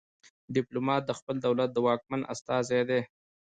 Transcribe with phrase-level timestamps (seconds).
[0.55, 3.01] ډیپلومات د خپل دولت د واکمن استازی دی